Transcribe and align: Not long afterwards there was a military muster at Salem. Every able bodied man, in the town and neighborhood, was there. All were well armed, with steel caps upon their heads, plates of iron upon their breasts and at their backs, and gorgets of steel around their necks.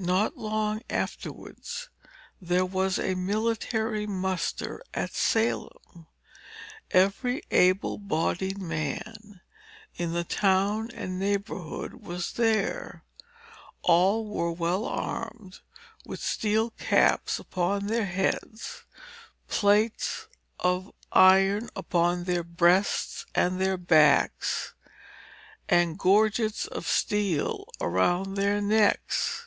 Not 0.00 0.36
long 0.36 0.80
afterwards 0.88 1.88
there 2.40 2.64
was 2.64 3.00
a 3.00 3.16
military 3.16 4.06
muster 4.06 4.80
at 4.94 5.12
Salem. 5.12 6.06
Every 6.92 7.42
able 7.50 7.98
bodied 7.98 8.58
man, 8.58 9.40
in 9.96 10.12
the 10.12 10.22
town 10.22 10.92
and 10.92 11.18
neighborhood, 11.18 11.94
was 11.94 12.34
there. 12.34 13.02
All 13.82 14.24
were 14.24 14.52
well 14.52 14.84
armed, 14.84 15.58
with 16.06 16.20
steel 16.22 16.70
caps 16.70 17.40
upon 17.40 17.88
their 17.88 18.06
heads, 18.06 18.84
plates 19.48 20.28
of 20.60 20.92
iron 21.10 21.70
upon 21.74 22.22
their 22.22 22.44
breasts 22.44 23.26
and 23.34 23.54
at 23.54 23.58
their 23.58 23.76
backs, 23.76 24.74
and 25.68 25.98
gorgets 25.98 26.68
of 26.68 26.86
steel 26.86 27.66
around 27.80 28.34
their 28.36 28.60
necks. 28.60 29.46